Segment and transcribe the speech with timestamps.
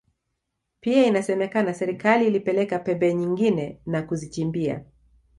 [0.81, 4.85] Pia inasemekana serikali ilipeleka pembe nyingine na kuzichimbia